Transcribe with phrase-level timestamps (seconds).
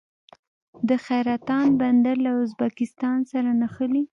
[0.87, 4.03] د حیرتان بندر له ازبکستان سره نښلي